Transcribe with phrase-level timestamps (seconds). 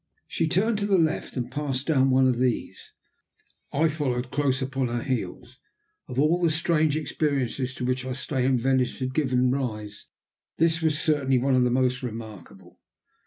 [0.27, 2.91] She turned to the left and passed down one of these;
[3.71, 5.59] I followed close upon her heels.
[6.07, 10.07] Of all the strange experiences to which our stay in Venice had given rise,
[10.57, 12.79] this was certainly one of the most remarkable.